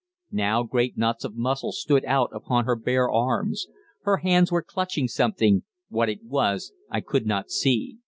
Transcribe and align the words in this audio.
Now 0.31 0.63
great 0.63 0.97
knots 0.97 1.23
of 1.23 1.35
muscle 1.35 1.71
stood 1.71 2.03
out 2.05 2.31
upon 2.33 2.65
her 2.65 2.75
bare 2.75 3.07
arms. 3.11 3.67
Her 4.01 4.17
hands 4.17 4.51
were 4.51 4.63
clutching 4.63 5.07
something 5.07 5.61
what 5.89 6.09
it 6.09 6.23
was 6.23 6.73
I 6.89 7.01
could 7.01 7.27
not 7.27 7.51
see. 7.51 7.97